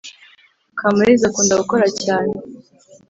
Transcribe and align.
Kamaliza 0.79 1.23
akunda 1.27 1.59
gukora 1.61 1.87
cyane 2.03 2.33